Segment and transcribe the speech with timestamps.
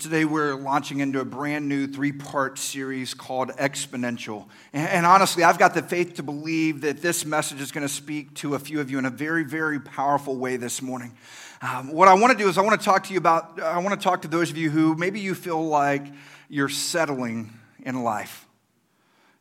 [0.00, 4.46] Today, we're launching into a brand new three part series called Exponential.
[4.72, 8.32] And, honestly, I've got the faith to believe that this message is going to speak
[8.36, 11.12] to a few of you in a very, very powerful way this morning.
[11.60, 13.76] Um, what I want to do is, I want to talk to you about, I
[13.80, 16.06] want to talk to those of you who maybe you feel like
[16.48, 17.52] you're settling
[17.84, 18.46] in life.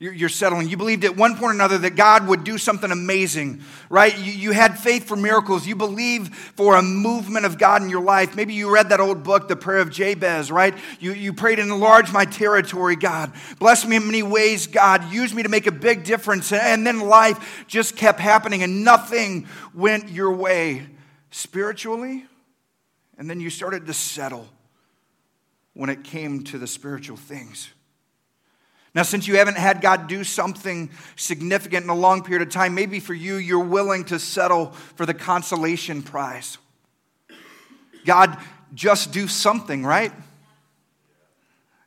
[0.02, 0.70] You're settling.
[0.70, 4.18] You believed at one point or another that God would do something amazing, right?
[4.18, 5.68] You, you had faith for miracles.
[5.68, 8.34] You believed for a movement of God in your life.
[8.34, 10.74] Maybe you read that old book, The Prayer of Jabez, right?
[11.02, 13.34] You, you prayed, enlarge my territory, God.
[13.60, 15.12] Bless me in many ways, God.
[15.12, 16.54] Use me to make a big difference.
[16.54, 20.88] And then life just kept happening and nothing went your way
[21.30, 22.26] spiritually.
[23.18, 24.48] And then you started to settle
[25.74, 27.74] when it came to the spiritual things.
[29.00, 32.76] Now, since you haven't had God do something significant in a long period of time,
[32.76, 36.58] maybe for you, you're willing to settle for the consolation prize.
[38.04, 38.38] God,
[38.74, 40.12] just do something, right?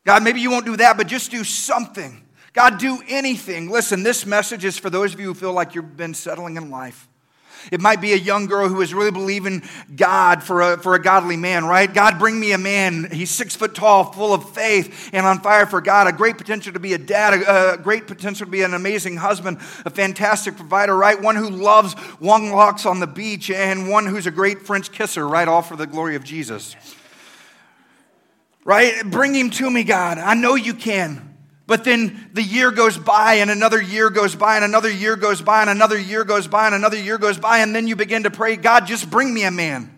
[0.07, 2.25] God, maybe you won't do that, but just do something.
[2.55, 3.69] God, do anything.
[3.69, 6.71] Listen, this message is for those of you who feel like you've been settling in
[6.71, 7.11] life.
[7.71, 9.63] It might be a young girl who is really believing
[9.95, 11.93] God for a, for a godly man, right?
[11.93, 13.09] God, bring me a man.
[13.11, 16.07] He's six foot tall, full of faith, and on fire for God.
[16.07, 19.17] A great potential to be a dad, a, a great potential to be an amazing
[19.17, 21.21] husband, a fantastic provider, right?
[21.21, 25.27] One who loves long walks on the beach, and one who's a great French kisser,
[25.27, 25.47] right?
[25.47, 26.77] All for the glory of Jesus.
[28.65, 29.03] Right?
[29.05, 30.19] Bring him to me, God.
[30.19, 31.32] I know you can.
[31.73, 35.41] But then the year goes by, and another year goes by, and another year goes
[35.41, 38.25] by, and another year goes by, and another year goes by, and then you begin
[38.25, 39.91] to pray, God, just bring me a man.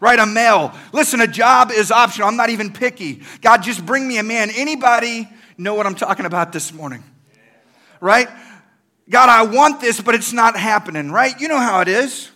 [0.00, 0.74] Right, a male.
[0.92, 2.26] Listen, a job is optional.
[2.26, 3.22] I'm not even picky.
[3.40, 4.50] God, just bring me a man.
[4.50, 7.04] Anybody know what I'm talking about this morning?
[8.00, 8.28] Right?
[9.08, 11.40] God, I want this, but it's not happening, right?
[11.40, 12.32] You know how it is.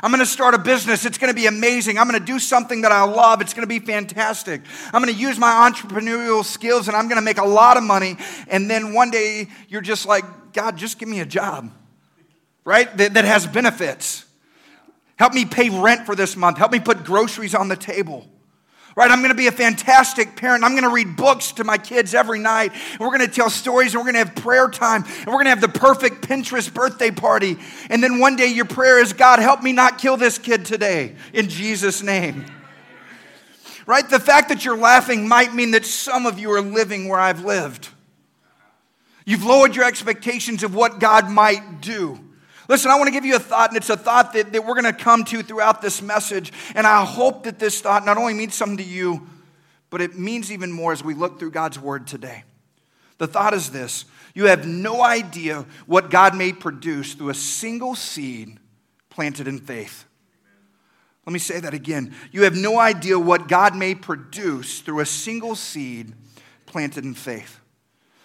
[0.00, 1.04] I'm going to start a business.
[1.04, 1.98] It's going to be amazing.
[1.98, 3.40] I'm going to do something that I love.
[3.40, 4.62] It's going to be fantastic.
[4.92, 7.82] I'm going to use my entrepreneurial skills and I'm going to make a lot of
[7.82, 8.16] money.
[8.48, 11.70] And then one day you're just like, God, just give me a job,
[12.64, 12.94] right?
[12.96, 14.24] That, that has benefits.
[15.16, 16.58] Help me pay rent for this month.
[16.58, 18.26] Help me put groceries on the table
[18.96, 19.10] right?
[19.10, 20.64] I'm going to be a fantastic parent.
[20.64, 22.72] I'm going to read books to my kids every night.
[22.72, 25.04] And we're going to tell stories and we're going to have prayer time.
[25.04, 27.56] And we're going to have the perfect Pinterest birthday party.
[27.90, 31.14] And then one day your prayer is, God, help me not kill this kid today
[31.32, 32.44] in Jesus' name.
[33.86, 34.08] Right?
[34.08, 37.44] The fact that you're laughing might mean that some of you are living where I've
[37.44, 37.88] lived.
[39.24, 42.18] You've lowered your expectations of what God might do.
[42.72, 44.80] Listen, I want to give you a thought, and it's a thought that, that we're
[44.80, 46.54] going to come to throughout this message.
[46.74, 49.26] And I hope that this thought not only means something to you,
[49.90, 52.44] but it means even more as we look through God's word today.
[53.18, 57.94] The thought is this you have no idea what God may produce through a single
[57.94, 58.56] seed
[59.10, 60.06] planted in faith.
[61.26, 62.14] Let me say that again.
[62.30, 66.14] You have no idea what God may produce through a single seed
[66.64, 67.60] planted in faith.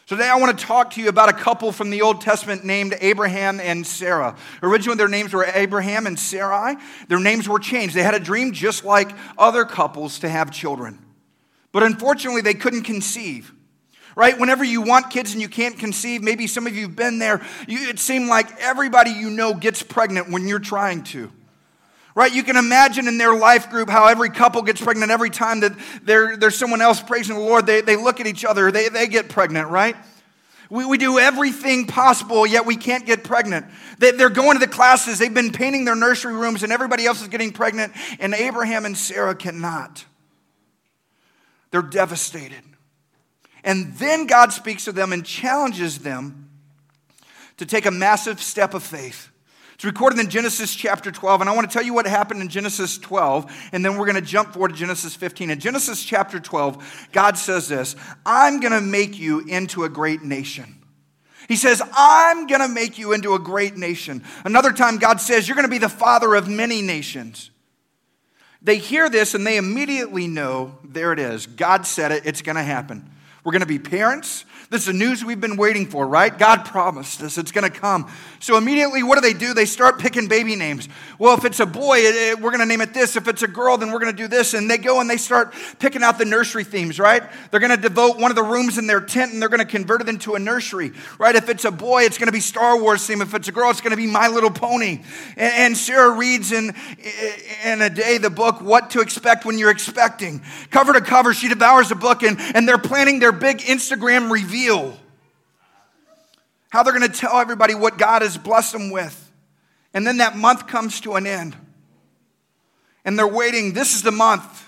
[0.07, 2.95] Today I want to talk to you about a couple from the Old Testament named
[3.01, 4.38] Abraham and Sarah.
[4.63, 6.78] Originally, their names were Abraham and Sarai.
[7.09, 7.94] Their names were changed.
[7.94, 11.06] They had a dream just like other couples to have children.
[11.73, 13.51] But unfortunately, they couldn't conceive.
[14.16, 14.40] Right?
[14.40, 17.46] Whenever you want kids and you can't conceive, maybe some of you have been there,
[17.67, 21.34] you, it seemed like everybody you know gets pregnant when you're trying to
[22.17, 22.33] right?
[22.33, 25.73] You can imagine in their life group how every couple gets pregnant every time that
[26.01, 27.67] there's someone else praising the Lord.
[27.67, 29.95] They, they look at each other, they, they get pregnant, right?
[30.72, 33.67] We, we do everything possible, yet we can't get pregnant.
[34.00, 37.22] They, they're going to the classes, they've been painting their nursery rooms, and everybody else
[37.22, 40.03] is getting pregnant, and Abraham and Sarah cannot.
[41.69, 42.63] They're devastated.
[43.63, 46.49] And then God speaks to them and challenges them
[47.57, 49.29] to take a massive step of faith.
[49.77, 52.47] It's recorded in Genesis chapter 12, and I want to tell you what happened in
[52.47, 55.51] Genesis 12, and then we're going to jump forward to Genesis 15.
[55.51, 57.95] In Genesis chapter 12, God says this
[58.25, 60.81] I'm going to make you into a great nation.
[61.47, 64.23] He says, I'm going to make you into a great nation.
[64.43, 67.51] Another time, God says, You're going to be the father of many nations.
[68.63, 71.45] They hear this and they immediately know there it is.
[71.45, 73.11] God said it, it's going to happen.
[73.43, 74.43] We're going to be parents.
[74.69, 76.37] This is the news we've been waiting for, right?
[76.37, 78.11] God promised us it's going to come.
[78.41, 79.53] So immediately, what do they do?
[79.53, 80.90] They start picking baby names.
[81.17, 82.03] Well, if it's a boy,
[82.35, 83.16] we're going to name it this.
[83.16, 84.53] If it's a girl, then we're going to do this.
[84.53, 87.23] And they go and they start picking out the nursery themes, right?
[87.49, 89.66] They're going to devote one of the rooms in their tent and they're going to
[89.66, 91.35] convert it into a nursery, right?
[91.35, 93.22] If it's a boy, it's going to be Star Wars theme.
[93.22, 95.02] If it's a girl, it's going to be My Little Pony.
[95.37, 96.75] And, and Sarah reads in,
[97.64, 100.41] in a day the book, What to Expect When You're Expecting.
[100.72, 104.56] Cover to cover, she devours the book and, and they're planning their big Instagram review
[104.57, 104.97] reveal
[106.69, 109.31] how they're going to tell everybody what God has blessed them with.
[109.93, 111.55] And then that month comes to an end.
[113.05, 113.73] And they're waiting.
[113.73, 114.65] This is the month.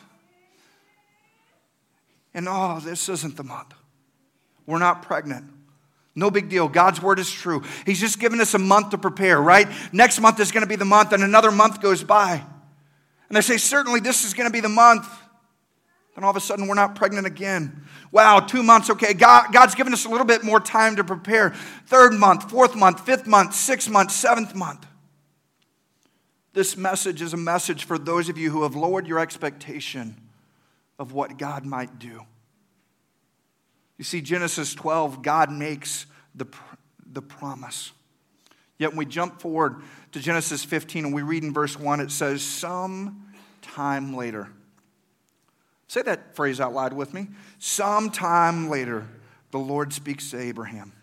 [2.34, 3.74] and oh, this isn't the month.
[4.66, 5.46] We're not pregnant.
[6.16, 6.68] No big deal.
[6.68, 7.64] God's word is true.
[7.86, 9.68] He's just given us a month to prepare, right?
[9.92, 12.44] Next month is going to be the month, and another month goes by.
[13.28, 15.08] And they say, certainly this is going to be the month.
[16.20, 17.86] And all of a sudden, we're not pregnant again.
[18.12, 19.14] Wow, two months, okay.
[19.14, 21.52] God, God's given us a little bit more time to prepare.
[21.86, 24.86] Third month, fourth month, fifth month, sixth month, seventh month.
[26.52, 30.18] This message is a message for those of you who have lowered your expectation
[31.00, 32.24] of what God might do.
[33.98, 36.06] You see, Genesis 12, God makes
[36.36, 36.48] the,
[37.10, 37.94] the promise.
[38.78, 39.78] Yet when we jump forward
[40.12, 43.32] to Genesis 15 and we read in verse 1, it says, Some
[43.62, 44.50] time later.
[45.90, 47.30] Say that phrase out loud with me.
[47.58, 49.08] Sometime later,
[49.50, 50.94] the Lord speaks to Abraham.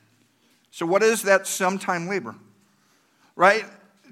[0.71, 2.37] So, what is that sometime labor?
[3.35, 3.65] Right?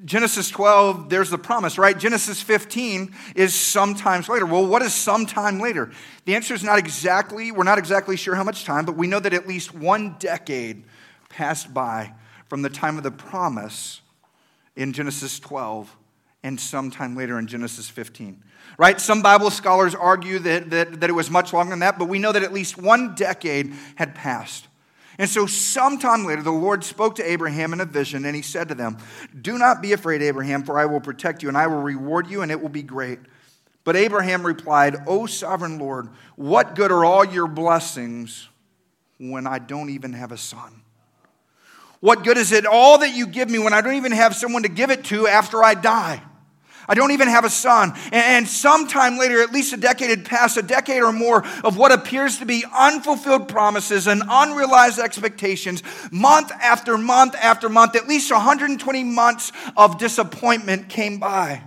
[0.05, 1.97] Genesis 12, there's the promise, right?
[1.97, 4.45] Genesis 15 is sometimes later.
[4.45, 5.93] Well, what is sometime later?
[6.25, 9.21] The answer is not exactly, we're not exactly sure how much time, but we know
[9.21, 10.83] that at least one decade
[11.29, 12.13] passed by
[12.49, 14.01] from the time of the promise
[14.75, 15.97] in Genesis 12
[16.43, 18.43] and sometime later in Genesis 15
[18.79, 19.01] right?
[19.01, 22.19] Some Bible scholars argue that, that, that it was much longer than that, but we
[22.19, 24.69] know that at least one decade had passed.
[25.19, 28.69] And so, sometime later, the Lord spoke to Abraham in a vision, and he said
[28.69, 28.99] to them,
[29.41, 32.43] Do not be afraid, Abraham, for I will protect you, and I will reward you,
[32.43, 33.21] and it will be great.
[33.85, 38.49] But Abraham replied, O sovereign Lord, what good are all your blessings
[39.19, 40.83] when I don't even have a son?
[42.01, 44.63] What good is it all that you give me when I don't even have someone
[44.65, 46.23] to give it to after I die?
[46.89, 47.95] I don't even have a son.
[48.13, 51.93] And sometime later, at least a decade had passed, a decade or more of what
[51.93, 58.31] appears to be unfulfilled promises and unrealized expectations, month after month after month, at least
[58.31, 61.63] 120 months of disappointment came by.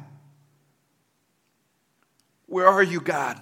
[2.47, 3.41] Where are you, God?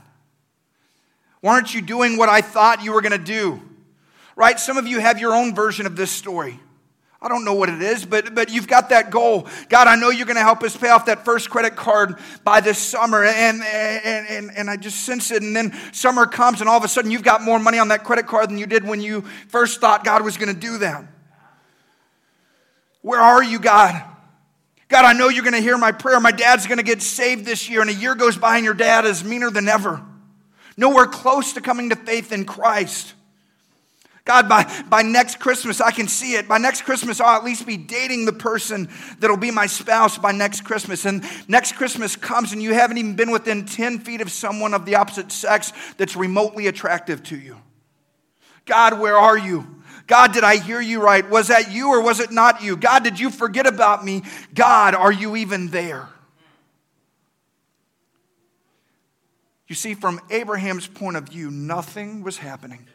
[1.42, 3.62] Why aren't you doing what I thought you were going to do?
[4.36, 4.60] Right?
[4.60, 6.60] Some of you have your own version of this story.
[7.22, 9.48] I don't know what it is, but, but you've got that goal.
[9.70, 12.60] God, I know you're going to help us pay off that first credit card by
[12.62, 13.24] this summer.
[13.24, 15.42] And, and, and, and I just sense it.
[15.42, 18.04] And then summer comes, and all of a sudden you've got more money on that
[18.04, 21.06] credit card than you did when you first thought God was going to do that.
[23.02, 24.04] Where are you, God?
[24.88, 26.20] God, I know you're going to hear my prayer.
[26.20, 28.74] My dad's going to get saved this year, and a year goes by, and your
[28.74, 30.04] dad is meaner than ever.
[30.78, 33.14] Nowhere close to coming to faith in Christ.
[34.26, 36.48] God, by, by next Christmas, I can see it.
[36.48, 38.90] By next Christmas, I'll at least be dating the person
[39.20, 41.06] that'll be my spouse by next Christmas.
[41.06, 44.86] And next Christmas comes and you haven't even been within 10 feet of someone of
[44.86, 47.58] the opposite sex that's remotely attractive to you.
[48.66, 49.84] God, where are you?
[50.08, 51.28] God, did I hear you right?
[51.30, 52.78] Was that you or was it not you?
[52.78, 54.24] God, did you forget about me?
[54.56, 56.10] God, are you even there?
[59.68, 62.88] You see, from Abraham's point of view, nothing was happening.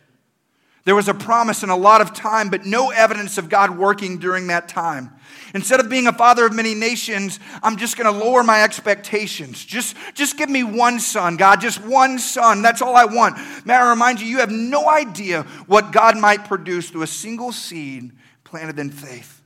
[0.91, 4.19] There was a promise and a lot of time, but no evidence of God working
[4.19, 5.13] during that time.
[5.55, 9.65] Instead of being a father of many nations, I'm just going to lower my expectations.
[9.65, 12.61] Just, just give me one son, God, just one son.
[12.61, 13.39] That's all I want.
[13.65, 17.53] May I remind you, you have no idea what God might produce through a single
[17.53, 18.11] seed
[18.43, 19.43] planted in faith.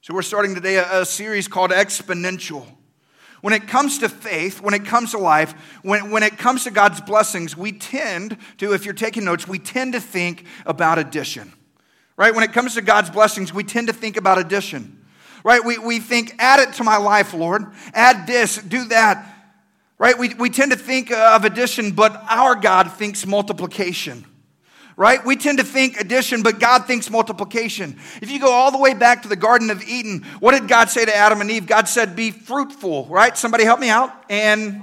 [0.00, 2.66] So, we're starting today a, a series called Exponential.
[3.42, 5.52] When it comes to faith, when it comes to life,
[5.82, 9.58] when, when it comes to God's blessings, we tend to, if you're taking notes, we
[9.58, 11.52] tend to think about addition.
[12.16, 12.34] Right?
[12.34, 15.04] When it comes to God's blessings, we tend to think about addition.
[15.44, 15.62] Right?
[15.64, 17.66] We, we think, add it to my life, Lord.
[17.92, 19.26] Add this, do that.
[19.98, 20.16] Right?
[20.16, 24.24] We, we tend to think of addition, but our God thinks multiplication
[25.02, 25.24] right?
[25.24, 27.98] We tend to think addition, but God thinks multiplication.
[28.20, 30.90] If you go all the way back to the Garden of Eden, what did God
[30.90, 31.66] say to Adam and Eve?
[31.66, 33.36] God said, Be fruitful, right?
[33.36, 34.12] Somebody help me out.
[34.30, 34.80] And,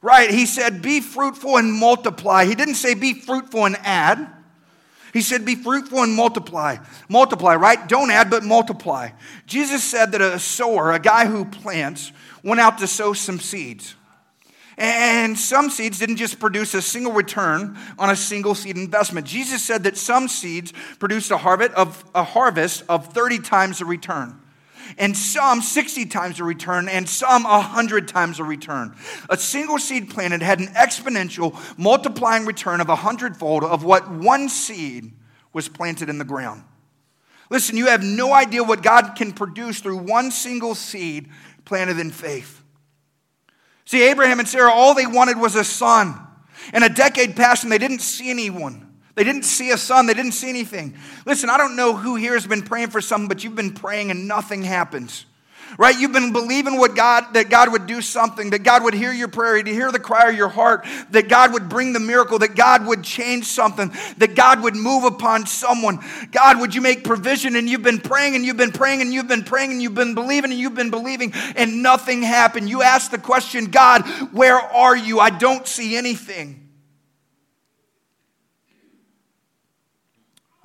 [0.00, 2.46] right, He said, Be fruitful and multiply.
[2.46, 4.32] He didn't say, Be fruitful and add.
[5.12, 6.78] He said, Be fruitful and multiply.
[7.10, 7.86] Multiply, right?
[7.86, 9.10] Don't add, but multiply.
[9.44, 12.12] Jesus said that a sower, a guy who plants,
[12.42, 13.94] went out to sow some seeds.
[14.78, 19.26] And some seeds didn't just produce a single return on a single seed investment.
[19.26, 23.86] Jesus said that some seeds produced a harvest of, a harvest of 30 times the
[23.86, 24.38] return.
[24.98, 28.94] And some 60 times the return, and some 100 times the return.
[29.28, 34.48] A single seed planted had an exponential multiplying return of a hundredfold of what one
[34.48, 35.12] seed
[35.52, 36.62] was planted in the ground.
[37.50, 41.30] Listen, you have no idea what God can produce through one single seed
[41.64, 42.62] planted in faith.
[43.86, 46.20] See, Abraham and Sarah, all they wanted was a son.
[46.72, 48.82] And a decade passed and they didn't see anyone.
[49.14, 50.06] They didn't see a son.
[50.06, 50.96] They didn't see anything.
[51.24, 54.10] Listen, I don't know who here has been praying for something, but you've been praying
[54.10, 55.24] and nothing happens.
[55.78, 55.98] Right?
[55.98, 59.28] You've been believing what God, that God would do something, that God would hear your
[59.28, 62.54] prayer, to hear the cry of your heart, that God would bring the miracle, that
[62.54, 66.00] God would change something, that God would move upon someone.
[66.32, 67.56] God, would you make provision?
[67.56, 70.14] And you've been praying and you've been praying and you've been praying and you've been
[70.14, 72.68] believing and you've been believing and nothing happened.
[72.68, 75.20] You ask the question, God, where are you?
[75.20, 76.66] I don't see anything.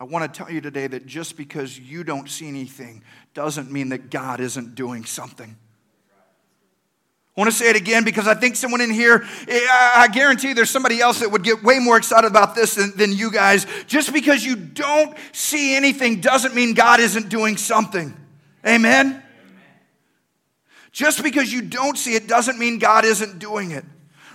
[0.01, 3.03] I want to tell you today that just because you don't see anything
[3.34, 5.56] doesn't mean that God isn't doing something.
[7.36, 10.52] I want to say it again because I think someone in here, eh, I guarantee
[10.52, 13.66] there's somebody else that would get way more excited about this than, than you guys.
[13.88, 18.14] Just because you don't see anything doesn't mean God isn't doing something.
[18.66, 19.08] Amen?
[19.08, 19.24] Amen?
[20.92, 23.86] Just because you don't see it doesn't mean God isn't doing it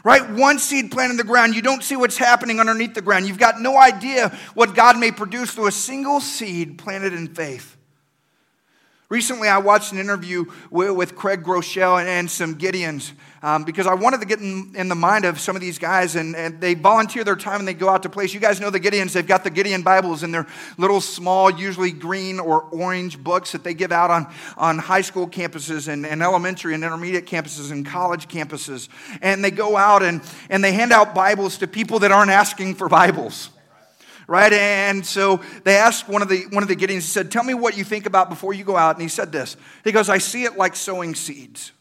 [0.06, 0.30] right?
[0.30, 3.26] One seed planted in the ground, you don't see what's happening underneath the ground.
[3.26, 7.75] You've got no idea what God may produce through a single seed planted in faith.
[9.08, 14.18] Recently, I watched an interview with, Craig Groeschel and some Gideons um, because I wanted
[14.20, 17.22] to get in, in, the mind of some of these guys, and, and, they volunteer
[17.22, 18.34] their time and they go out to place.
[18.34, 20.44] You guys know the Gideons, they've got the Gideon Bibles in their
[20.76, 25.28] little small, usually green or orange books that they give out on, on high school
[25.28, 28.88] campuses and, and elementary and intermediate campuses and college campuses.
[29.22, 30.20] And they go out and,
[30.50, 33.50] and they hand out Bibles to people that aren't asking for Bibles
[34.26, 34.52] right?
[34.52, 37.54] And so they asked one of the one of the Gideons, he said, Tell me
[37.54, 38.96] what you think about before you go out.
[38.96, 39.56] And he said this.
[39.84, 41.72] He goes, I see it like sowing seeds.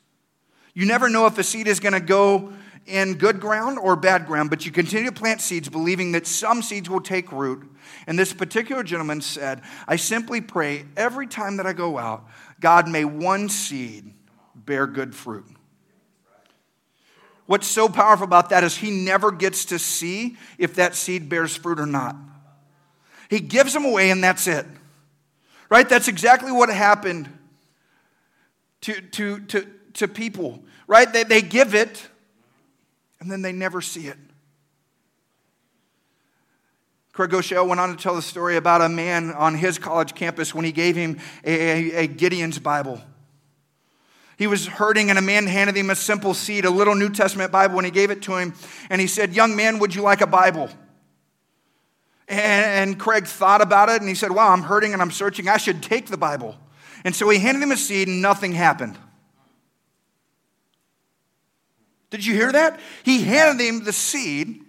[0.74, 2.54] You never know if a seed is gonna go
[2.86, 6.62] in good ground or bad ground, but you continue to plant seeds, believing that some
[6.62, 7.68] seeds will take root.
[8.08, 12.26] And this particular gentleman said, I simply pray every time that I go out,
[12.60, 14.14] God, may one seed
[14.54, 15.46] bear good fruit.
[17.48, 21.56] What's so powerful about that is he never gets to see if that seed bears
[21.56, 22.16] fruit or not.
[23.30, 24.66] He gives them away, and that's it.
[25.70, 25.88] Right?
[25.88, 27.30] That's exactly what happened
[28.82, 30.64] to, to, to, to people.
[30.88, 31.12] Right?
[31.12, 32.08] They, they give it,
[33.20, 34.18] and then they never see it.
[37.14, 40.54] Craig Groeschel went on to tell the story about a man on his college campus
[40.54, 43.02] when he gave him a, a, a Gideon's Bible.
[44.38, 47.54] He was hurting, and a man handed him a simple seed, a little New Testament
[47.54, 48.54] Bible, and he gave it to him.
[48.90, 50.70] And he said, Young man, would you like a Bible?
[52.28, 55.48] And, Craig thought about it and he said, Wow, I'm hurting and I'm searching.
[55.48, 56.56] I should take the Bible.
[57.04, 58.98] And so he handed him a seed and nothing happened.
[62.10, 62.80] Did you hear that?
[63.04, 64.64] He handed him the seed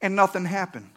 [0.00, 0.88] and nothing happened.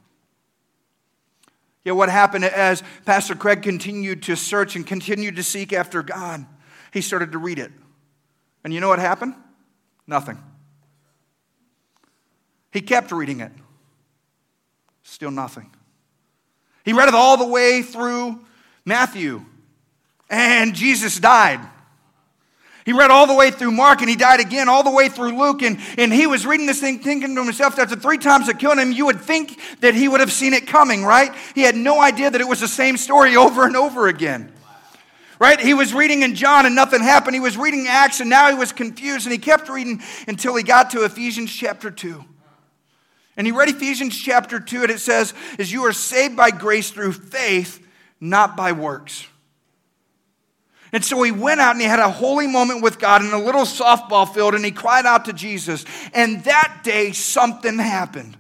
[1.84, 6.46] Yet what happened as Pastor Craig continued to search and continued to seek after God,
[6.94, 7.72] he started to read it.
[8.64, 9.36] And you know what happened?
[10.06, 10.38] Nothing.
[12.72, 13.52] He kept reading it.
[15.10, 15.72] Still nothing.
[16.86, 18.40] He read it all the way through
[18.86, 19.44] Matthew,
[20.30, 21.60] and Jesus died.
[22.86, 25.38] He read all the way through Mark and he died again, all the way through
[25.38, 25.62] Luke.
[25.62, 28.78] And, and he was reading this thing, thinking to himself, after three times it killed
[28.78, 31.32] him, you would think that he would have seen it coming, right?
[31.54, 34.52] He had no idea that it was the same story over and over again.
[35.40, 35.60] Right?
[35.60, 37.36] He was reading in John and nothing happened.
[37.36, 40.64] He was reading Acts and now he was confused and he kept reading until he
[40.64, 42.24] got to Ephesians chapter 2.
[43.40, 46.92] And he read Ephesians chapter 2, and it says, As you are saved by grace
[46.92, 47.82] through faith,
[48.20, 49.26] not by works.
[50.92, 53.42] And so he went out and he had a holy moment with God in a
[53.42, 55.86] little softball field and he cried out to Jesus.
[56.14, 58.36] And that day, something happened.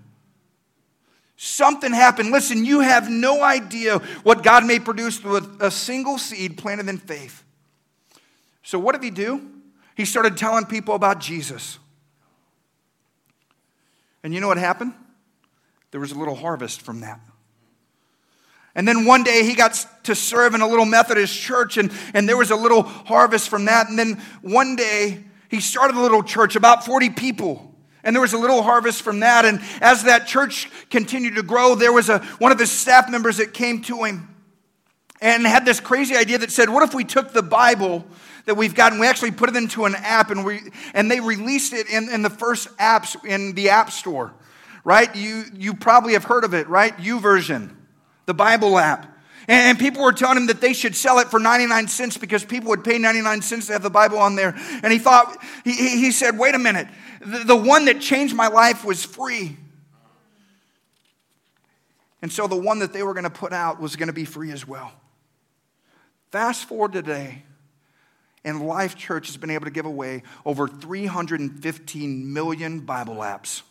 [1.38, 2.32] Something happened.
[2.32, 6.98] Listen, you have no idea what God may produce with a single seed planted in
[6.98, 7.46] faith.
[8.63, 9.50] So, what did he do?
[9.96, 11.79] He started telling people about Jesus.
[14.24, 14.94] And you know what happened?
[15.92, 17.20] There was a little harvest from that.
[18.76, 22.30] And then one day he got to serve in a little Methodist church, and, and
[22.30, 23.90] there was a little harvest from that.
[23.90, 27.76] And then one day he started a little church, about 40 people.
[28.04, 29.46] And there was a little harvest from that.
[29.46, 33.38] And as that church continued to grow, there was a, one of the staff members
[33.38, 34.34] that came to him
[35.20, 38.06] and had this crazy idea that said, What if we took the Bible
[38.50, 38.98] that we've gotten.
[38.98, 40.60] We actually put it into an app and, we,
[40.96, 44.34] and they released it in, in the first apps in the App Store,
[44.84, 45.15] right?
[45.15, 46.98] You, you probably have heard of it, right?
[46.98, 47.70] YouVersion,
[48.25, 49.03] the Bible app.
[49.48, 52.44] And, and people were telling him that they should sell it for 99 cents because
[52.44, 54.56] people would pay 99 cents to have the Bible on there.
[54.82, 56.88] And he thought, he, he said, wait a minute,
[57.22, 59.58] the, the one that changed my life was free.
[62.24, 64.25] And so the one that they were going to put out was going to be
[64.25, 64.91] free as well.
[66.32, 67.44] Fast forward today,
[68.50, 73.62] and Life Church has been able to give away over 315 million Bible apps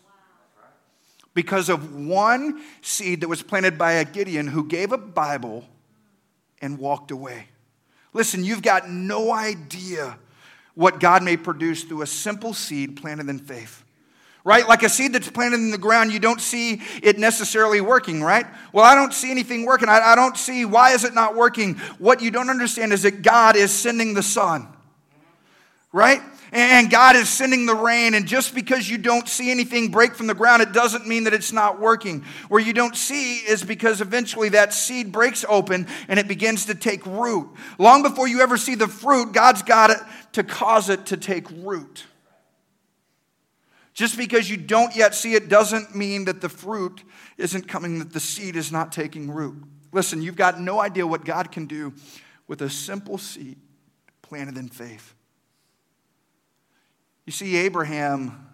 [1.34, 5.64] because of one seed that was planted by a Gideon who gave a Bible
[6.60, 7.48] and walked away.
[8.12, 10.18] Listen, you've got no idea
[10.74, 13.84] what God may produce through a simple seed planted in faith.
[14.48, 14.66] Right?
[14.66, 18.46] Like a seed that's planted in the ground, you don't see it necessarily working, right?
[18.72, 19.90] Well, I don't see anything working.
[19.90, 21.74] I, I don't see why is it not working.
[21.98, 24.66] What you don't understand is that God is sending the sun.
[25.92, 26.22] Right?
[26.50, 28.14] and God is sending the rain.
[28.14, 31.34] And just because you don't see anything break from the ground, it doesn't mean that
[31.34, 32.24] it's not working.
[32.48, 36.74] Where you don't see is because eventually that seed breaks open and it begins to
[36.74, 37.50] take root.
[37.78, 39.98] Long before you ever see the fruit, God's got it
[40.32, 42.06] to cause it to take root.
[43.98, 47.02] Just because you don't yet see it doesn't mean that the fruit
[47.36, 49.60] isn't coming, that the seed is not taking root.
[49.90, 51.92] Listen, you've got no idea what God can do
[52.46, 53.58] with a simple seed
[54.22, 55.14] planted in faith.
[57.26, 58.46] You see, Abraham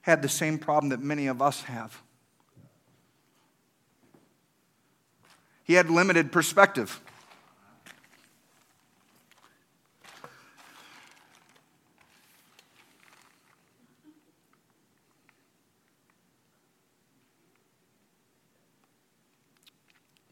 [0.00, 2.00] had the same problem that many of us have.
[5.62, 7.01] He had limited perspective.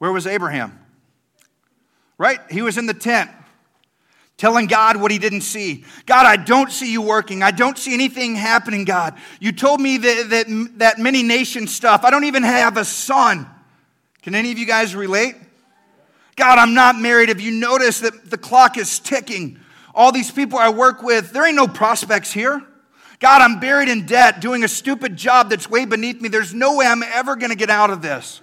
[0.00, 0.78] Where was Abraham?
[2.16, 2.40] Right?
[2.50, 3.30] He was in the tent
[4.38, 5.84] telling God what he didn't see.
[6.06, 7.42] God, I don't see you working.
[7.42, 9.18] I don't see anything happening, God.
[9.38, 12.04] You told me that, that, that many nation stuff.
[12.04, 13.46] I don't even have a son.
[14.22, 15.34] Can any of you guys relate?
[16.36, 17.28] God, I'm not married.
[17.28, 19.60] Have you noticed that the clock is ticking?
[19.94, 22.62] All these people I work with, there ain't no prospects here.
[23.18, 26.30] God, I'm buried in debt, doing a stupid job that's way beneath me.
[26.30, 28.40] There's no way I'm ever going to get out of this.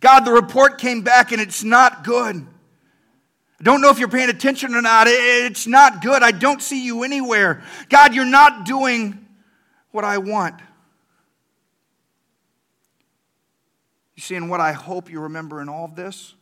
[0.00, 2.36] God, the report came back and it's not good.
[2.36, 5.06] I don't know if you're paying attention or not.
[5.08, 6.22] It's not good.
[6.22, 7.62] I don't see you anywhere.
[7.88, 9.26] God, you're not doing
[9.92, 10.60] what I want.
[14.16, 16.34] You see, and what I hope you remember in all of this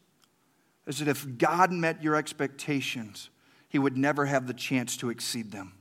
[0.87, 3.29] is that if God met your expectations,
[3.69, 5.75] He would never have the chance to exceed them.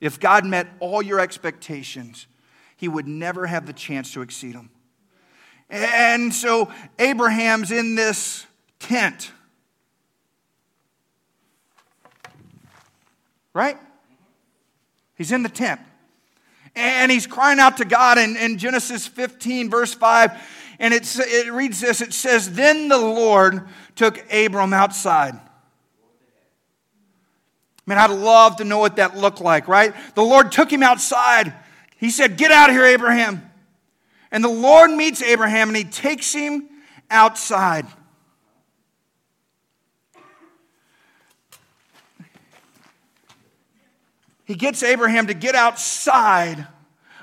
[0.00, 2.26] If God met all your expectations,
[2.76, 4.70] He would never have the chance to exceed them.
[5.70, 8.46] And so Abraham's in this
[8.78, 9.32] tent.
[13.52, 13.76] right?
[15.16, 15.80] He's in the tent.
[16.74, 20.30] And he's crying out to God in, in Genesis 15, verse 5.
[20.78, 25.38] And it's, it reads this it says, Then the Lord took Abram outside.
[27.86, 29.92] Man, I'd love to know what that looked like, right?
[30.14, 31.52] The Lord took him outside.
[31.96, 33.49] He said, Get out of here, Abraham.
[34.32, 36.68] And the Lord meets Abraham and he takes him
[37.10, 37.86] outside.
[44.44, 46.66] He gets Abraham to get outside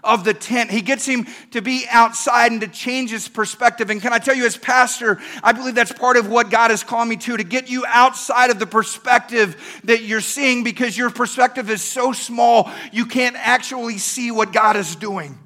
[0.03, 0.71] of the tent.
[0.71, 3.89] He gets him to be outside and to change his perspective.
[3.89, 6.85] And can I tell you, as pastor, I believe that's part of what God has
[6.85, 11.09] called me to, to get you outside of the perspective that you're seeing because your
[11.09, 15.37] perspective is so small, you can't actually see what God is doing.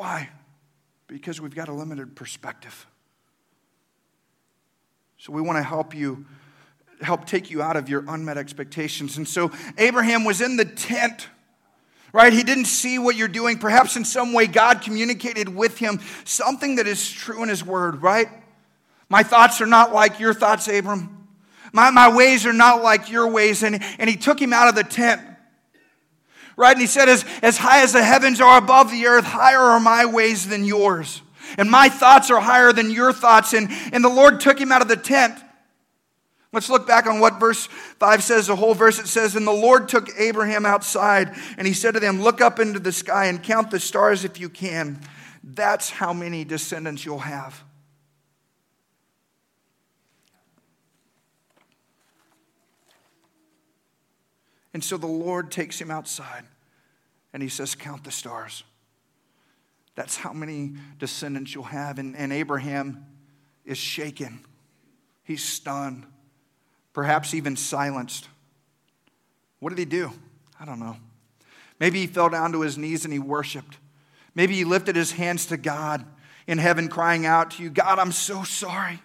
[0.00, 0.30] Why?
[1.10, 2.86] because we've got a limited perspective.
[5.18, 6.24] So we want to help you,
[7.02, 9.16] help take you out of your unmet expectations.
[9.16, 11.28] And so Abraham was in the tent,
[12.12, 12.32] right?
[12.32, 13.58] He didn't see what you're doing.
[13.58, 18.02] Perhaps in some way God communicated with him something that is true in his word,
[18.02, 18.28] right?
[19.08, 21.28] My thoughts are not like your thoughts, Abram.
[21.72, 23.64] My, my ways are not like your ways.
[23.64, 25.22] And, and he took him out of the tent
[26.56, 26.72] right?
[26.72, 29.80] And he said, as, as high as the heavens are above the earth, higher are
[29.80, 31.22] my ways than yours.
[31.58, 33.52] And my thoughts are higher than your thoughts.
[33.52, 35.38] And, and the Lord took him out of the tent.
[36.52, 38.48] Let's look back on what verse 5 says.
[38.48, 42.00] The whole verse it says, And the Lord took Abraham outside, and he said to
[42.00, 45.00] them, Look up into the sky and count the stars if you can.
[45.44, 47.62] That's how many descendants you'll have.
[54.72, 56.44] And so the Lord takes him outside
[57.32, 58.64] and he says, Count the stars.
[59.94, 61.98] That's how many descendants you'll have.
[61.98, 63.04] And, and Abraham
[63.64, 64.44] is shaken,
[65.24, 66.06] he's stunned,
[66.92, 68.28] perhaps even silenced.
[69.58, 70.10] What did he do?
[70.58, 70.96] I don't know.
[71.78, 73.78] Maybe he fell down to his knees and he worshiped.
[74.34, 76.04] Maybe he lifted his hands to God
[76.46, 79.00] in heaven, crying out to you, God, I'm so sorry.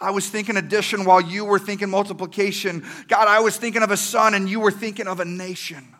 [0.00, 2.84] I was thinking addition while you were thinking multiplication.
[3.08, 5.94] God, I was thinking of a son and you were thinking of a nation.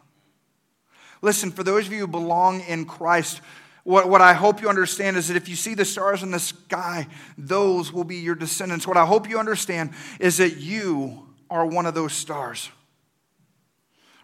[1.22, 3.40] Listen, for those of you who belong in Christ,
[3.85, 6.38] what, what I hope you understand is that if you see the stars in the
[6.38, 7.07] sky,
[7.38, 8.87] those will be your descendants.
[8.87, 12.70] What I hope you understand is that you are one of those stars.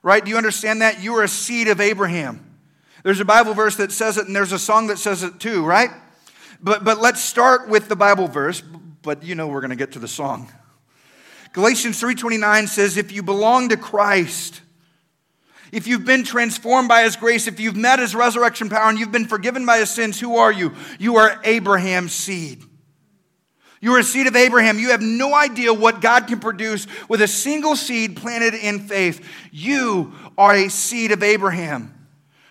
[0.02, 0.24] Right?
[0.24, 1.02] Do you understand that?
[1.02, 2.58] You are a seed of Abraham.
[3.02, 5.64] There's a Bible verse that says it, and there's a song that says it too,
[5.64, 5.90] right?
[6.62, 8.62] But, but let's start with the Bible verse,
[9.02, 10.50] but you know we're going to get to the song.
[11.52, 14.60] Galatians 3:29 says if you belong to Christ,
[15.72, 19.12] if you've been transformed by his grace, if you've met his resurrection power and you've
[19.12, 20.74] been forgiven by his sins, who are you?
[20.98, 22.62] You are Abraham's seed.
[23.80, 24.78] You are a seed of Abraham.
[24.78, 29.26] You have no idea what God can produce with a single seed planted in faith.
[29.50, 31.94] You are a seed of Abraham.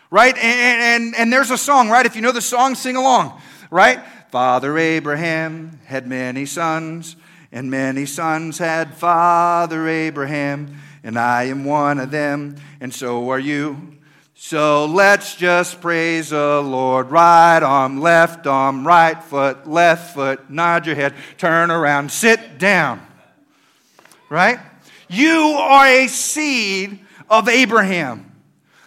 [0.10, 0.36] Right?
[0.36, 2.04] And, and, and there's a song, right?
[2.06, 4.00] If you know the song, sing along, right?
[4.32, 7.16] Father Abraham had many sons,
[7.52, 13.40] and many sons had Father Abraham, and I am one of them, and so are
[13.40, 13.98] you.
[14.36, 17.10] So let's just praise the Lord.
[17.10, 23.06] Right arm, left arm, right foot, left foot, nod your head, turn around, sit down.
[24.30, 24.60] Right?
[25.10, 28.32] You are a seed of Abraham.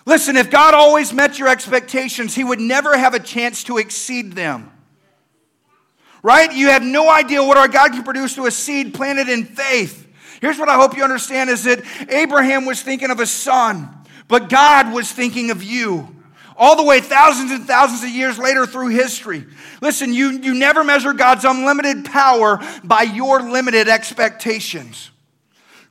[0.07, 4.33] Listen, if God always met your expectations, He would never have a chance to exceed
[4.33, 4.72] them.
[6.23, 6.53] Right?
[6.53, 10.09] You have no idea what our God can produce through a seed planted in faith.
[10.41, 13.89] Here's what I hope you understand is that Abraham was thinking of a son.
[14.29, 16.09] But God was thinking of you
[16.57, 19.45] all the way thousands and thousands of years later through history.
[19.81, 25.11] Listen, you, you never measure God's unlimited power by your limited expectations.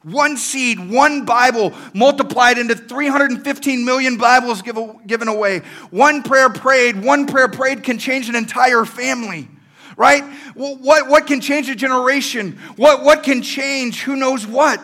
[0.04, 5.60] One seed, one Bible multiplied into 315 million Bibles give, given away.
[5.92, 9.48] One prayer prayed, one prayer prayed can change an entire family,
[9.98, 10.24] right?
[10.56, 12.58] What, what can change a generation?
[12.76, 14.82] What, what can change who knows what?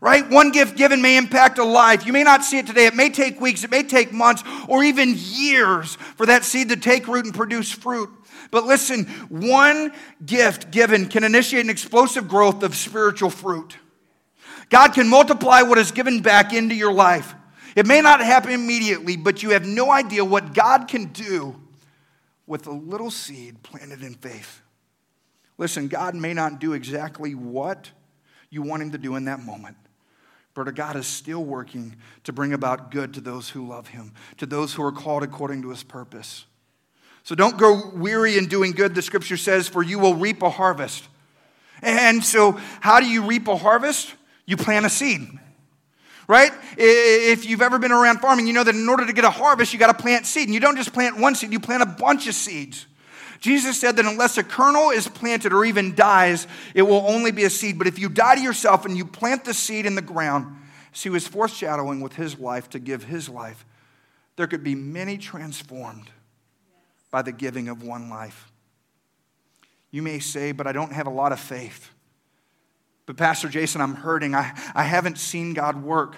[0.00, 0.28] right?
[0.30, 2.06] One gift given may impact a life.
[2.06, 2.86] You may not see it today.
[2.86, 6.76] It may take weeks, it may take months, or even years for that seed to
[6.76, 8.10] take root and produce fruit.
[8.50, 9.92] But listen, one
[10.24, 13.76] gift given can initiate an explosive growth of spiritual fruit.
[14.70, 17.34] God can multiply what is given back into your life.
[17.74, 21.56] It may not happen immediately, but you have no idea what God can do
[22.48, 24.62] with a little seed planted in faith.
[25.58, 27.90] Listen, God may not do exactly what
[28.50, 29.76] you want Him to do in that moment.
[30.54, 34.46] But God is still working to bring about good to those who love Him, to
[34.46, 36.46] those who are called according to His purpose.
[37.22, 40.50] So don't grow weary in doing good, the scripture says, for you will reap a
[40.50, 41.06] harvest.
[41.82, 44.14] And so, how do you reap a harvest?
[44.46, 45.28] You plant a seed,
[46.28, 46.52] right?
[46.76, 49.72] If you've ever been around farming, you know that in order to get a harvest,
[49.72, 50.44] you got to plant seed.
[50.44, 52.86] And you don't just plant one seed, you plant a bunch of seeds.
[53.40, 57.44] Jesus said that unless a kernel is planted or even dies, it will only be
[57.44, 57.78] a seed.
[57.78, 60.56] But if you die to yourself and you plant the seed in the ground,
[60.92, 63.64] see, he was foreshadowing with his life to give his life,
[64.36, 66.10] there could be many transformed
[67.10, 68.50] by the giving of one life.
[69.90, 71.90] You may say, but I don't have a lot of faith.
[73.08, 74.34] But, Pastor Jason, I'm hurting.
[74.34, 76.14] I, I haven't seen God work.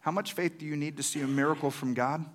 [0.00, 2.26] How much faith do you need to see a miracle from God?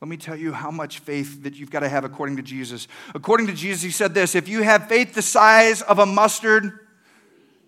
[0.00, 2.86] Let me tell you how much faith that you've got to have according to Jesus.
[3.12, 6.78] According to Jesus, he said this if you have faith the size of a mustard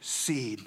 [0.00, 0.60] seed,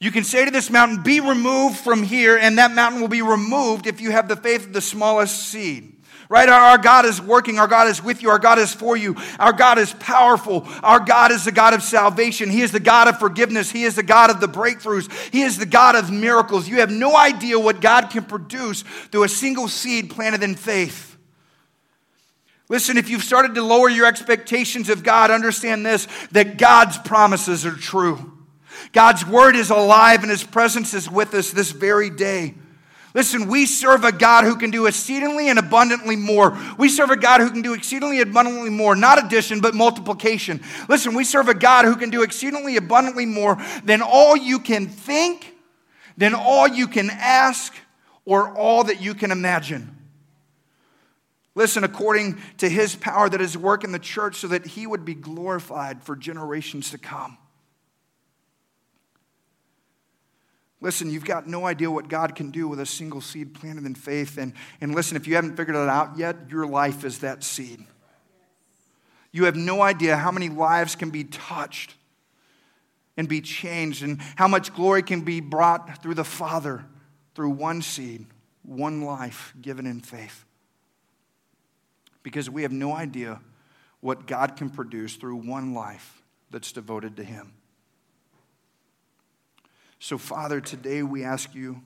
[0.00, 3.22] you can say to this mountain, Be removed from here, and that mountain will be
[3.22, 5.95] removed if you have the faith of the smallest seed.
[6.28, 6.48] Right?
[6.48, 7.58] Our God is working.
[7.58, 8.30] Our God is with you.
[8.30, 9.14] Our God is for you.
[9.38, 10.66] Our God is powerful.
[10.82, 12.50] Our God is the God of salvation.
[12.50, 13.70] He is the God of forgiveness.
[13.70, 15.10] He is the God of the breakthroughs.
[15.32, 16.68] He is the God of miracles.
[16.68, 21.16] You have no idea what God can produce through a single seed planted in faith.
[22.68, 27.64] Listen, if you've started to lower your expectations of God, understand this that God's promises
[27.64, 28.32] are true.
[28.92, 32.54] God's word is alive and his presence is with us this very day.
[33.16, 36.54] Listen, we serve a God who can do exceedingly and abundantly more.
[36.76, 40.60] We serve a God who can do exceedingly and abundantly more, not addition, but multiplication.
[40.86, 44.86] Listen, we serve a God who can do exceedingly abundantly more than all you can
[44.86, 45.56] think,
[46.18, 47.74] than all you can ask,
[48.26, 49.96] or all that you can imagine.
[51.54, 55.06] Listen, according to his power that is work in the church so that he would
[55.06, 57.38] be glorified for generations to come.
[60.86, 63.96] Listen, you've got no idea what God can do with a single seed planted in
[63.96, 64.38] faith.
[64.38, 67.84] And, and listen, if you haven't figured it out yet, your life is that seed.
[69.32, 71.96] You have no idea how many lives can be touched
[73.16, 76.84] and be changed, and how much glory can be brought through the Father
[77.34, 78.24] through one seed,
[78.62, 80.44] one life given in faith.
[82.22, 83.40] Because we have no idea
[83.98, 86.22] what God can produce through one life
[86.52, 87.54] that's devoted to Him.
[89.98, 91.82] So, Father, today we ask you,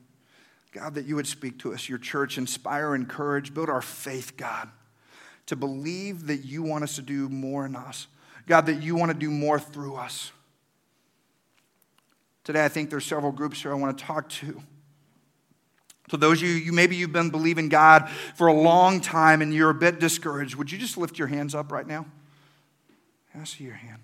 [0.73, 4.69] God, that you would speak to us, your church, inspire, encourage, build our faith, God,
[5.47, 8.07] to believe that you want us to do more in us.
[8.47, 10.33] God, that you want to do more through us.
[12.45, 14.63] Today, I think there's several groups here I want to talk to.
[16.11, 19.55] So, those of you, you, maybe you've been believing God for a long time and
[19.55, 22.07] you're a bit discouraged, would you just lift your hands up right now?
[23.39, 24.03] I see your hand.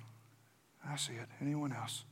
[0.89, 1.29] I see it.
[1.41, 2.05] Anyone else?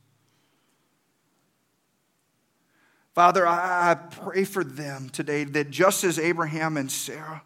[3.15, 7.41] Father, I pray for them today that just as Abraham and Sarah,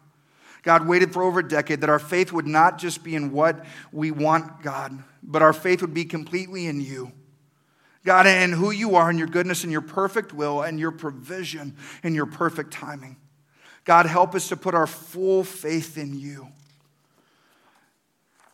[0.64, 3.64] God waited for over a decade, that our faith would not just be in what
[3.92, 7.12] we want, God, but our faith would be completely in you.
[8.04, 11.76] God, and who you are and your goodness and your perfect will and your provision
[12.02, 13.16] and your perfect timing.
[13.84, 16.48] God, help us to put our full faith in you.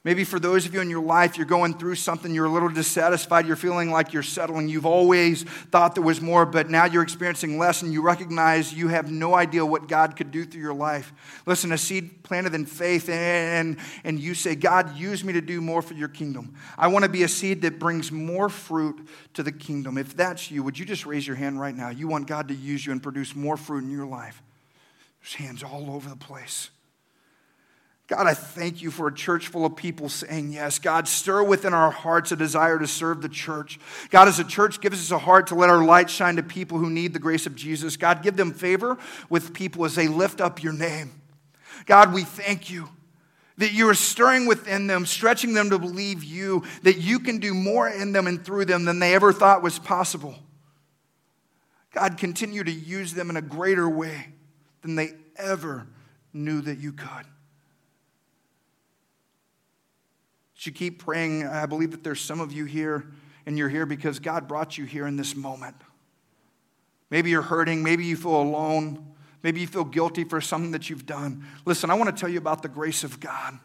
[0.07, 2.69] Maybe for those of you in your life, you're going through something, you're a little
[2.69, 4.69] dissatisfied, you're feeling like you're settling.
[4.69, 8.87] You've always thought there was more, but now you're experiencing less and you recognize you
[8.87, 11.13] have no idea what God could do through your life.
[11.45, 15.61] Listen, a seed planted in faith, and, and you say, God, use me to do
[15.61, 16.55] more for your kingdom.
[16.79, 19.99] I want to be a seed that brings more fruit to the kingdom.
[19.99, 21.89] If that's you, would you just raise your hand right now?
[21.89, 24.41] You want God to use you and produce more fruit in your life.
[25.21, 26.71] There's hands all over the place.
[28.09, 30.79] God, I thank you for a church full of people saying yes.
[30.79, 33.81] God, stir within our hearts a desire to serve the church.
[34.11, 36.79] God, as a church, give us a heart to let our light shine to people
[36.79, 37.97] who need the grace of Jesus.
[37.97, 38.97] God, give them favor
[39.29, 41.21] with people as they lift up your name.
[41.87, 42.89] God, we thank you
[43.59, 47.55] that you are stirring within them, stretching them to believe you, that you can do
[47.55, 50.37] more in them and through them than they ever thought was possible.
[51.93, 54.29] God, continue to use them in a greater way
[54.83, 55.89] than they ever
[56.33, 57.25] knew that you could.
[60.67, 61.47] You keep praying.
[61.47, 63.07] I believe that there's some of you here,
[63.47, 65.77] and you're here because God brought you here in this moment.
[67.11, 67.83] Maybe you're hurting.
[67.83, 69.15] Maybe you feel alone.
[69.43, 71.47] Maybe you feel guilty for something that you've done.
[71.65, 73.59] Listen, I want to tell you about the grace of God.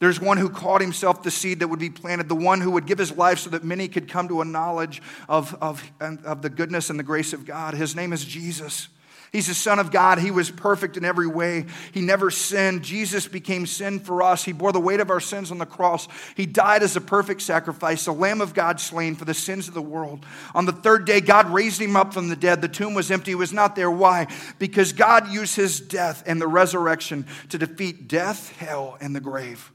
[0.00, 2.86] There's one who called himself the seed that would be planted, the one who would
[2.86, 6.48] give his life so that many could come to a knowledge of, of, of the
[6.48, 7.74] goodness and the grace of God.
[7.74, 8.88] His name is Jesus.
[9.32, 10.18] He's the Son of God.
[10.18, 11.66] He was perfect in every way.
[11.92, 12.82] He never sinned.
[12.82, 14.44] Jesus became sin for us.
[14.44, 16.08] He bore the weight of our sins on the cross.
[16.36, 19.74] He died as a perfect sacrifice, the Lamb of God slain for the sins of
[19.74, 20.26] the world.
[20.54, 22.60] On the third day, God raised him up from the dead.
[22.60, 23.90] The tomb was empty, he was not there.
[23.90, 24.26] Why?
[24.58, 29.70] Because God used his death and the resurrection to defeat death, hell, and the grave.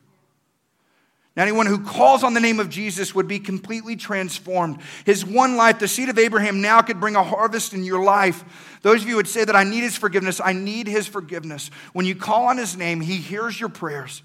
[1.36, 4.80] Now, anyone who calls on the name of Jesus would be completely transformed.
[5.06, 8.44] His one life, the seed of Abraham, now could bring a harvest in your life.
[8.84, 10.40] Those of you would say that I need his forgiveness.
[10.44, 11.72] I need his forgiveness.
[11.92, 14.24] When you call on his name, he hears your prayers.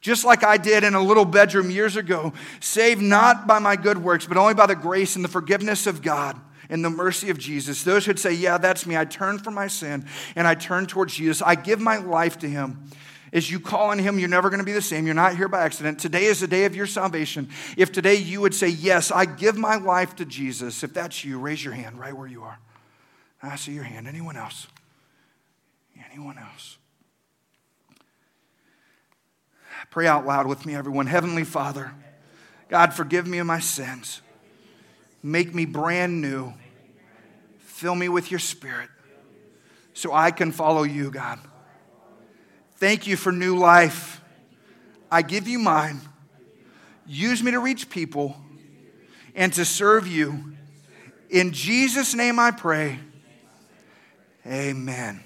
[0.00, 3.98] Just like I did in a little bedroom years ago, saved not by my good
[3.98, 6.38] works, but only by the grace and the forgiveness of God
[6.68, 7.82] and the mercy of Jesus.
[7.82, 8.96] Those who'd say, Yeah, that's me.
[8.96, 11.42] I turn from my sin and I turn towards Jesus.
[11.42, 12.90] I give my life to him.
[13.34, 15.06] As you call on Him, you're never going to be the same.
[15.06, 15.98] You're not here by accident.
[15.98, 17.50] Today is the day of your salvation.
[17.76, 21.40] If today you would say, Yes, I give my life to Jesus, if that's you,
[21.40, 22.60] raise your hand right where you are.
[23.42, 24.06] I see your hand.
[24.06, 24.68] Anyone else?
[26.12, 26.78] Anyone else?
[29.90, 31.08] Pray out loud with me, everyone.
[31.08, 31.92] Heavenly Father,
[32.68, 34.22] God, forgive me of my sins.
[35.24, 36.54] Make me brand new.
[37.58, 38.88] Fill me with your spirit
[39.92, 41.40] so I can follow you, God.
[42.84, 44.20] Thank you for new life.
[45.10, 46.02] I give you mine.
[47.06, 48.36] Use me to reach people
[49.34, 50.52] and to serve you.
[51.30, 52.98] In Jesus' name I pray.
[54.46, 55.22] Amen.